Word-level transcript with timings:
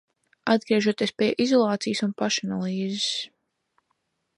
Atgriežoties 0.53 1.13
pie 1.21 1.27
izolācijas 1.45 2.03
un 2.09 2.17
pašanalīzes. 2.23 3.09